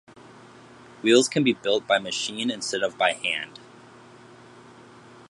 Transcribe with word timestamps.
Wheels 1.03 1.29
can 1.29 1.43
be 1.43 1.53
built 1.53 1.85
by 1.85 1.99
machine 1.99 2.49
instead 2.49 2.81
of 2.81 2.97
by 2.97 3.11
hand. 3.13 3.59